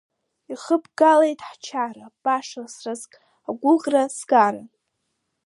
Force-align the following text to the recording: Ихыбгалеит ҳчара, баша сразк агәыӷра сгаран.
Ихыбгалеит 0.53 1.39
ҳчара, 1.49 2.05
баша 2.23 2.63
сразк 2.73 3.11
агәыӷра 3.49 4.03
сгаран. 4.17 4.67